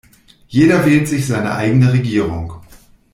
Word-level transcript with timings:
Jeder 0.47 0.83
wählt 0.87 1.07
sich 1.07 1.27
seine 1.27 1.53
eigene 1.53 1.93
Regierung. 1.93 2.53